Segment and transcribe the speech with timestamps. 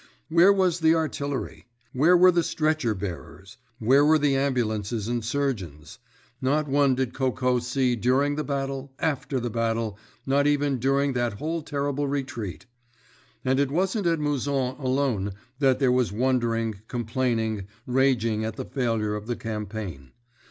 [0.29, 1.67] Where was the artillery?
[1.93, 3.57] Where were the stretcher bearers?
[3.77, 5.99] Where were the ambulances and surgeons?
[6.41, 11.61] Not one did Coco see during the battle, after the battle—nor even during that whole
[11.61, 12.65] terrible retreat.
[13.45, 19.13] And it wasn't at Mouzon alone that there was wondering, complaining, raging at the failure
[19.13, 20.13] of the campaign.